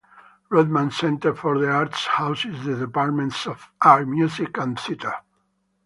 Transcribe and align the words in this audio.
Rodman 0.49 0.89
Center 0.89 1.31
for 1.35 1.59
the 1.59 1.69
Arts 1.69 2.07
houses 2.07 2.65
the 2.65 2.73
Departments 2.73 3.45
of 3.45 3.69
Art, 3.83 4.07
Music, 4.07 4.57
and 4.57 4.79
Theater. 4.79 5.13